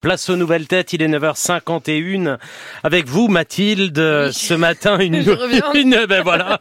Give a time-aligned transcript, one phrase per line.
[0.00, 2.38] Place aux nouvelles têtes, il est 9h51.
[2.82, 5.22] Avec vous, Mathilde, ce matin, une,
[5.74, 6.58] une ben voilà,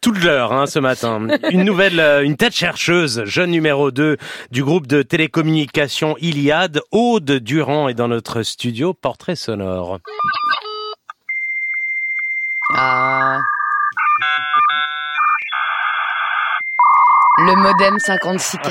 [0.00, 1.24] toute l'heure, hein, ce matin.
[1.50, 4.16] Une nouvelle, euh, une tête chercheuse, jeune numéro 2
[4.50, 10.00] du groupe de télécommunications Iliade, Aude Durand est dans notre studio, portrait sonore.
[12.74, 13.38] Ah.
[17.36, 18.70] Le modem 56K.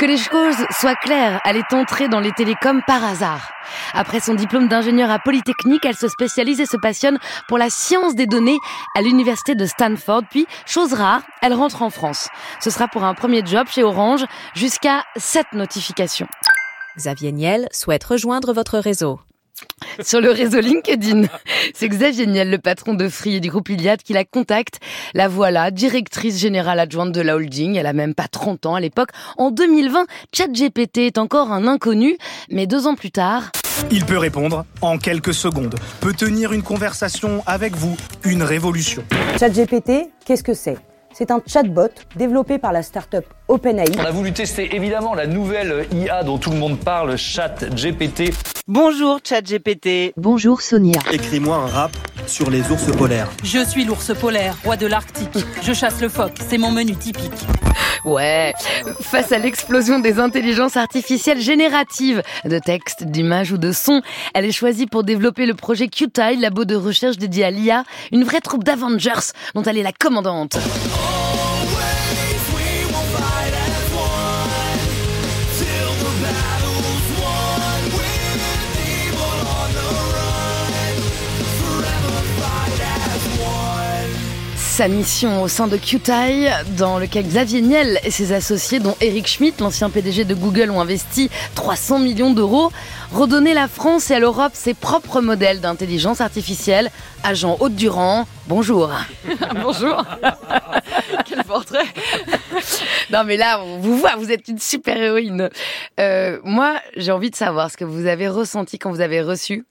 [0.00, 3.52] Que les choses soient claires, elle est entrée dans les télécoms par hasard.
[3.94, 8.16] Après son diplôme d'ingénieur à Polytechnique, elle se spécialise et se passionne pour la science
[8.16, 8.58] des données
[8.96, 10.22] à l'université de Stanford.
[10.28, 12.28] Puis, chose rare, elle rentre en France.
[12.58, 16.28] Ce sera pour un premier job chez Orange jusqu'à 7 notifications.
[16.96, 19.20] Xavier Niel souhaite rejoindre votre réseau
[20.02, 21.24] sur le réseau LinkedIn.
[21.74, 24.80] C'est Xavier Niel, le patron de Free et du groupe Iliad, qui la contacte.
[25.14, 27.76] La voilà, directrice générale adjointe de la holding.
[27.76, 29.10] Elle a même pas 30 ans à l'époque.
[29.36, 32.16] En 2020, ChatGPT est encore un inconnu,
[32.50, 33.50] mais deux ans plus tard...
[33.90, 39.04] Il peut répondre en quelques secondes, peut tenir une conversation avec vous, une révolution.
[39.38, 40.78] ChatGPT, qu'est-ce que c'est?
[41.12, 43.84] C'est un chatbot développé par la start-up OpenAI.
[43.98, 48.32] On a voulu tester évidemment la nouvelle IA dont tout le monde parle, ChatGPT.
[48.68, 50.12] Bonjour ChatGPT.
[50.16, 50.98] Bonjour Sonia.
[51.12, 51.92] Écris-moi un rap
[52.26, 53.28] sur les ours polaires.
[53.44, 55.38] Je suis l'ours polaire, roi de l'Arctique.
[55.62, 57.30] Je chasse le phoque, c'est mon menu typique.
[58.04, 58.52] Ouais,
[59.02, 64.02] face à l'explosion des intelligences artificielles génératives de texte, d'images ou de sons,
[64.34, 68.24] elle est choisie pour développer le projet QTI, labo de recherche dédié à l'IA, une
[68.24, 70.58] vraie troupe d'Avengers dont elle est la commandante.
[84.76, 89.26] Sa mission au sein de QTI, dans lequel Xavier Niel et ses associés, dont Eric
[89.26, 92.70] Schmidt, l'ancien PDG de Google, ont investi 300 millions d'euros,
[93.10, 96.90] redonner la France et à l'Europe ses propres modèles d'intelligence artificielle.
[97.24, 98.90] Agent Haute-Durand, bonjour.
[99.62, 100.04] bonjour.
[101.24, 101.86] Quel portrait.
[103.10, 105.48] non mais là, on vous voit, vous êtes une super héroïne.
[105.98, 109.64] Euh, moi, j'ai envie de savoir ce que vous avez ressenti quand vous avez reçu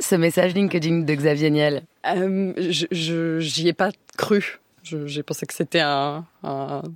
[0.00, 1.82] ce message LinkedIn de Xavier Niel.
[2.06, 4.58] Euh, j'y ai pas cru.
[4.84, 6.26] J'ai pensé que c'était un,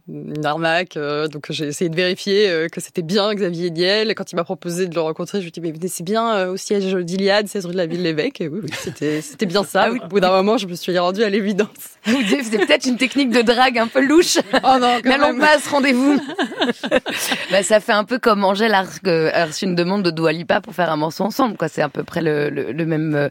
[0.09, 0.97] une arnaque.
[0.99, 4.15] Euh, donc j'ai essayé de vérifier euh, que c'était bien Xavier Niel.
[4.15, 6.35] Quand il m'a proposé de le rencontrer, je lui ai dit mais venez c'est bien
[6.35, 8.43] euh, au siège d'Iliade, c'est rue de la ville l'évêque.
[8.43, 9.87] Et oui, oui c'était c'était bien ça.
[9.89, 11.69] Ah au bout d'un moment, je me suis rendu à l'évidence.
[12.05, 14.39] C'est peut-être une technique de drague un peu louche.
[14.65, 16.21] Oh non, n'allons pas à ce rendez-vous.
[17.51, 18.83] bah, ça fait un peu comme Angèle a
[19.47, 21.57] reçu une demande de Dua Lipa pour faire un morceau ensemble.
[21.57, 23.31] Quoi, c'est à peu près le, le, même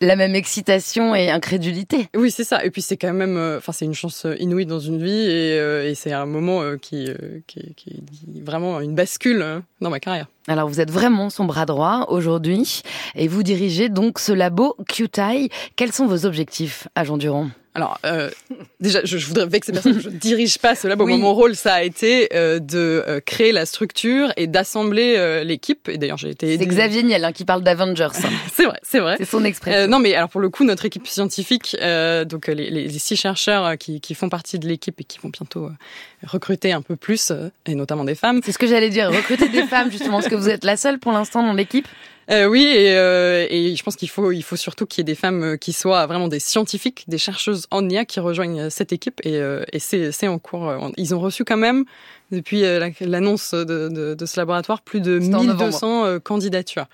[0.00, 2.08] la même excitation et incrédulité.
[2.16, 2.64] Oui, c'est ça.
[2.64, 5.92] Et puis c'est quand même, enfin c'est une chance inouïe dans une vie et euh,
[5.94, 7.90] c'est un moment euh, qui, euh, qui, qui,
[8.36, 10.26] est vraiment une bascule dans ma carrière.
[10.46, 12.82] Alors vous êtes vraiment son bras droit aujourd'hui
[13.14, 15.50] et vous dirigez donc ce labo QTI.
[15.76, 17.48] Quels sont vos objectifs, Agent Durand?
[17.78, 18.28] Alors, euh,
[18.80, 20.96] déjà, je, je, voudrais vexer personne, je ne dirige pas cela.
[20.96, 25.88] Bon, mon rôle, ça a été euh, de euh, créer la structure et d'assembler l'équipe.
[25.88, 26.58] Et d'ailleurs, j'ai été.
[26.58, 28.08] C'est Xavier Niel hein, qui parle d'Avengers.
[28.24, 28.30] Hein.
[28.52, 29.14] c'est vrai, c'est vrai.
[29.18, 29.86] C'est son expression.
[29.86, 31.76] non, mais alors pour le coup, notre équipe scientifique,
[32.26, 35.70] donc les, les, six chercheurs qui, qui, font partie de l'équipe et qui vont bientôt
[36.26, 37.32] recruter un peu plus,
[37.66, 38.40] et notamment des femmes.
[38.44, 40.18] C'est ce que j'allais dire, recruter des femmes justement.
[40.18, 41.86] Est-ce que vous êtes la seule pour l'instant dans l'équipe
[42.30, 45.04] euh, oui, et, euh, et, je pense qu'il faut, il faut surtout qu'il y ait
[45.04, 48.92] des femmes euh, qui soient vraiment des scientifiques, des chercheuses en IA qui rejoignent cette
[48.92, 49.20] équipe.
[49.24, 50.72] Et, euh, et c'est en cours.
[50.96, 51.84] Ils ont reçu quand même,
[52.30, 52.62] depuis
[53.00, 56.86] l'annonce de, de, de, ce laboratoire, plus de 1200 candidatures.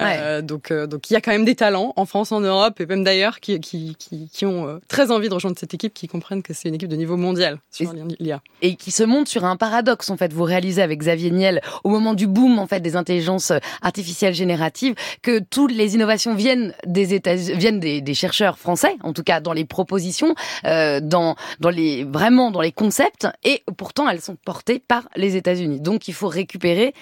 [0.00, 2.80] Euh, donc, euh, donc il y a quand même des talents en France, en Europe
[2.80, 5.94] et même d'ailleurs qui, qui, qui, qui, ont euh, très envie de rejoindre cette équipe,
[5.94, 8.40] qui comprennent que c'est une équipe de niveau mondial sur l'IA.
[8.62, 10.32] Et qui se monte sur un paradoxe en fait.
[10.32, 14.94] Vous réalisez avec Xavier Niel au moment du boom en fait des intelligences artificielles génératives
[15.22, 19.40] que toutes les innovations viennent des États, viennent des, des chercheurs français, en tout cas
[19.40, 20.34] dans les propositions,
[20.64, 25.36] euh, dans dans les vraiment dans les concepts, et pourtant elles sont portées par les
[25.36, 25.80] États-Unis.
[25.80, 26.94] Donc il faut récupérer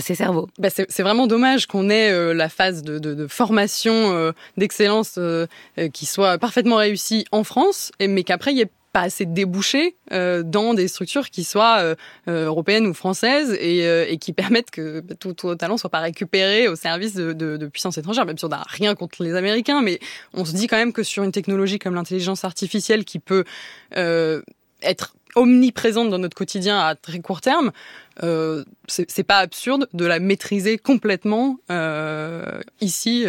[0.00, 0.48] ces cerveaux.
[0.58, 5.46] Bah c'est vraiment dommage qu'on ait la phase de, formation euh, d'excellence euh,
[5.78, 9.32] euh, qui soit parfaitement réussie en France, mais qu'après il y ait pas assez de
[9.32, 11.94] débouchés dans des structures qui soient
[12.26, 16.76] européennes ou françaises et, qui permettent que bah, tout, tout talent soit pas récupéré au
[16.76, 18.26] service de, de, de puissances étrangères.
[18.26, 19.98] Même si on n'a rien contre les Américains, mais
[20.34, 23.44] on se dit quand même que sur une technologie comme l'intelligence artificielle qui peut
[24.82, 27.72] être omniprésente dans notre quotidien à très court terme,
[29.08, 31.56] c'est pas absurde de la maîtriser complètement
[32.80, 33.26] ici,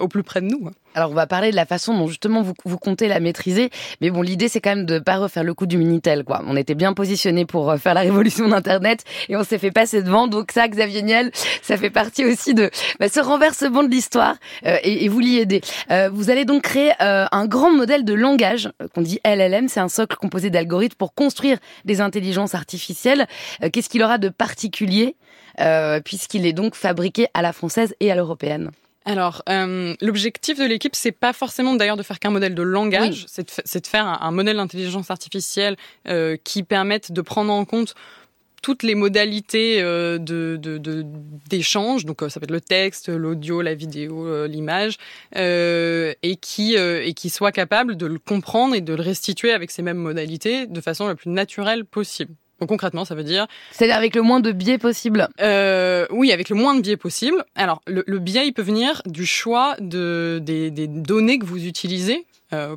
[0.00, 0.70] au plus près de nous.
[0.94, 3.70] Alors on va parler de la façon dont justement vous, vous comptez la maîtriser,
[4.00, 6.42] mais bon l'idée c'est quand même de pas refaire le coup du minitel quoi.
[6.46, 10.02] On était bien positionné pour euh, faire la révolution d'internet et on s'est fait passer
[10.02, 10.28] devant.
[10.28, 11.30] Donc ça Xavier Niel,
[11.62, 12.70] ça fait partie aussi de
[13.00, 15.62] bah, ce renversement de l'histoire euh, et, vous l'y aidez.
[15.90, 19.80] Euh, vous allez donc créer euh, un grand modèle de langage qu'on dit LLM, c'est
[19.80, 23.26] un socle composé d'algorithmes pour construire des intelligences artificielles.
[23.72, 24.91] Qu'est-ce qu'il aura de particulier
[26.04, 28.70] puisqu'il est donc fabriqué à la française et à l'européenne.
[29.04, 33.24] Alors, euh, l'objectif de l'équipe, c'est pas forcément d'ailleurs de faire qu'un modèle de langage,
[33.26, 37.94] c'est de, de, faire un, modèle d'intelligence artificielle euh, qui permette de prendre en compte
[38.62, 40.56] toutes les modalités euh, de
[41.50, 44.98] d'échange, donc euh, ça peut être le texte, l'audio, la vidéo, euh, l'image,
[45.34, 49.82] et qui et qui soit capable de le comprendre et de le restituer avec ces
[49.82, 52.34] mêmes modalités de façon la plus naturelle possible.
[52.62, 53.48] Donc concrètement, ça veut dire...
[53.72, 57.44] C'est-à-dire avec le moins de biais possible euh, Oui, avec le moins de biais possible.
[57.56, 61.66] Alors, le, le, biais, il peut venir du choix de, des, des données que vous
[61.66, 62.24] utilisez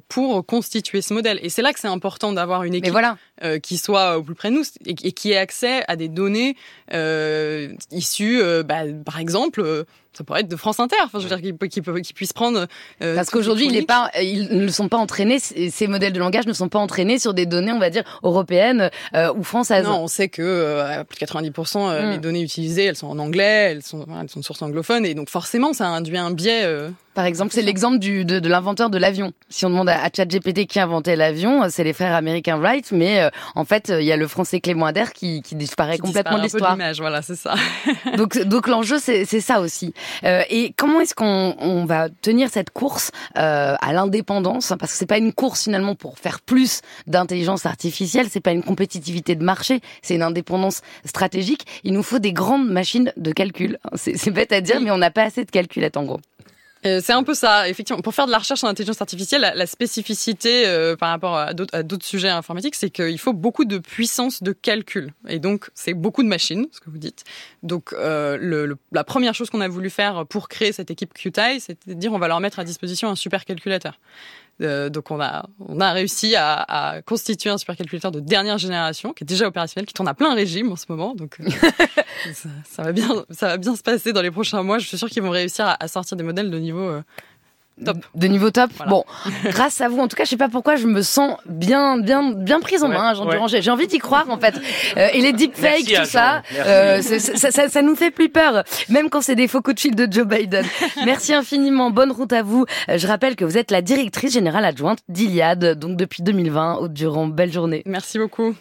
[0.07, 1.39] pour constituer ce modèle.
[1.41, 3.17] Et c'est là que c'est important d'avoir une équipe voilà.
[3.43, 6.07] euh, qui soit au plus près de nous et, et, qui ait accès à des
[6.07, 6.55] données
[6.93, 9.83] euh, issues, euh, bah, par exemple, euh,
[10.15, 10.95] ça pourrait être de France Inter.
[11.03, 12.67] Enfin, je veux dire qu'ils qu puissent prendre.
[13.01, 15.39] Euh, Parce qu'aujourd'hui, il pas, ils ne sont pas entraînés.
[15.39, 18.89] Ces modèles de langage ne sont pas entraînés sur des données, on va dire européennes
[19.13, 19.85] euh, ou françaises.
[19.85, 22.11] Non, on sait que euh, plus de 90% mm.
[22.11, 25.13] les données utilisées, elles sont en anglais, elles sont, elles sont de source anglophone, et
[25.13, 26.65] donc forcément, ça induit un biais.
[27.15, 29.31] Euh, Par exemple, c'est l'exemple du de, de l'inventeur de l'avion.
[29.49, 32.91] Si on demande à, à ChatGPT qui a inventé l'avion, c'est les frères américains Wright,
[32.91, 36.01] mais euh, en fait, il y a le français Clément Ader qui, qui disparaît qui
[36.01, 36.93] complètement disparaît de l'histoire.
[36.99, 37.55] voilà, c'est ça.
[38.17, 39.93] donc, donc l'enjeu, c'est ça aussi.
[40.23, 44.73] Euh, et comment est-ce qu'on on va tenir cette course euh, à l'indépendance?
[44.79, 48.63] Parce que c'est pas une course finalement pour faire plus d'intelligence artificielle, c'est pas une
[48.63, 51.65] compétitivité de marché, c'est une indépendance stratégique.
[51.83, 53.79] Il nous faut des grandes machines de calcul.
[53.95, 56.19] C'est bête à dire, mais on n'a pas assez de calculettes en gros.
[56.85, 58.01] Euh, c'est un peu ça, effectivement.
[58.01, 62.05] Pour faire de la recherche en intelligence artificielle, la, spécificité euh, par rapport à d'autres
[62.05, 65.13] sujets informatiques, c'est qu'il faut beaucoup de puissance de calcul.
[65.27, 67.23] Et donc, c'est beaucoup de machines, ce que vous dites.
[67.63, 71.77] Donc, euh, la première chose qu'on a voulu faire pour créer cette équipe QTI, c'est
[71.87, 73.99] de dire on va leur mettre à disposition un supercalculateur.
[74.61, 79.11] Euh, donc on a on a réussi à, à, constituer un supercalculateur de dernière génération
[79.11, 81.13] qui est déjà opérationnel, qui tourne à plein régime en ce moment.
[81.13, 81.49] Donc euh,
[82.33, 84.79] ça, ça, va bien ça va bien se passer dans les prochains mois.
[84.79, 87.01] Je suis sûre qu'ils vont réussir à, à, sortir des modèles de niveau euh,
[87.83, 87.97] top.
[88.15, 88.69] De niveau top.
[88.77, 88.89] Voilà.
[88.89, 89.05] Bon,
[89.45, 92.31] grâce à vous, en tout cas, je sais pas pourquoi, je me sens bien, bien,
[92.31, 93.31] bien prise en main, Jean ouais.
[93.31, 93.61] Duranger.
[93.61, 94.55] J'ai envie d'y croire, en fait.
[94.97, 99.09] Euh, et les deepfakes, tout ça, euh, ça, ça, ça, nous fait plus peur, même
[99.09, 100.65] quand c'est des faux coups de fil de Joe Biden.
[101.05, 101.91] Merci infiniment.
[101.91, 102.65] Bonne route à vous.
[102.89, 106.87] Euh, je rappelle que vous êtes la directrice générale adjointe d'Iliade, donc depuis 2020, au
[106.87, 107.27] Durand.
[107.27, 107.81] Belle journée.
[107.85, 108.53] Merci beaucoup.